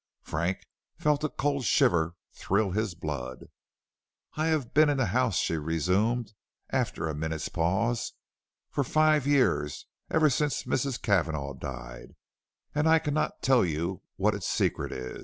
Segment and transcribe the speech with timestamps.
[0.23, 0.65] Frank
[0.97, 3.49] felt a cold shiver thrill his blood.
[4.33, 6.33] "I have been in the house," she resumed,
[6.71, 8.13] after a minute's pause,
[8.71, 10.99] "for five years; ever since Mrs.
[10.99, 12.15] Cavanagh died,
[12.73, 15.19] and I cannot tell you what its secret is.